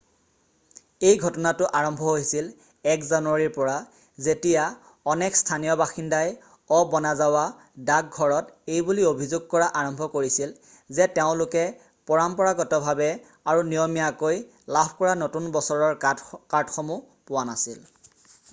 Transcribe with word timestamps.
এই 1.07 1.17
ঘটনাটো 1.23 1.65
আৰম্ভ 1.79 1.99
হৈছিল 2.11 2.45
1 2.93 3.03
জানুৱাৰীৰ 3.09 3.49
পৰা 3.57 3.73
যেতিয়া 4.27 5.11
অনেক 5.13 5.35
স্থানীয় 5.41 5.75
বাসিন্দাই 5.81 6.31
অ'বনাজাৱা 6.77 7.43
ডাক 7.89 8.09
ঘৰত 8.15 8.49
এইবুলি 8.77 9.05
অভিযোগ 9.11 9.45
কৰা 9.53 9.67
আৰম্ভ 9.81 10.07
কৰিছিল 10.15 10.55
যে 11.01 11.07
তেওঁলোকে 11.19 11.63
পৰম্পৰাগতভাৱে 12.13 13.11
আৰু 13.53 13.67
নিয়মীয়াকৈ 13.75 14.41
লাভ 14.79 14.97
কৰা 15.03 15.13
নতুন 15.21 15.53
বছৰৰ 15.59 15.97
কাৰ্ডসমূহ 16.55 17.07
পোৱা 17.33 17.47
নাছিল 17.51 17.87